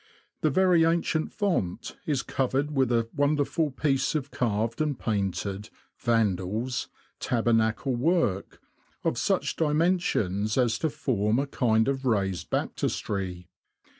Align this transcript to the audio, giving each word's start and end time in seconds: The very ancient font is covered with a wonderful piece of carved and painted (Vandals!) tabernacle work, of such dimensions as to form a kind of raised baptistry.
The 0.41 0.49
very 0.49 0.83
ancient 0.83 1.31
font 1.31 1.95
is 2.07 2.23
covered 2.23 2.71
with 2.71 2.91
a 2.91 3.07
wonderful 3.15 3.69
piece 3.69 4.15
of 4.15 4.31
carved 4.31 4.81
and 4.81 4.97
painted 4.97 5.69
(Vandals!) 5.99 6.87
tabernacle 7.29 7.95
work, 7.95 8.59
of 9.03 9.19
such 9.19 9.55
dimensions 9.57 10.57
as 10.57 10.79
to 10.79 10.89
form 10.89 11.37
a 11.37 11.45
kind 11.45 11.87
of 11.87 12.03
raised 12.03 12.49
baptistry. 12.49 13.47